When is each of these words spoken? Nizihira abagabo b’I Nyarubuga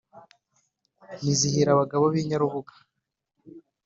Nizihira 1.21 1.69
abagabo 1.73 2.03
b’I 2.13 2.23
Nyarubuga 2.29 2.73